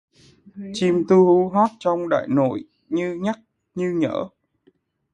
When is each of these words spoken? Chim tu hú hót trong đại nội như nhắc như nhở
Chim 0.75 0.95
tu 1.09 1.17
hú 1.25 1.49
hót 1.49 1.69
trong 1.79 2.09
đại 2.09 2.27
nội 2.29 2.63
như 2.89 3.13
nhắc 3.13 3.39
như 3.75 3.91
nhở 3.91 4.29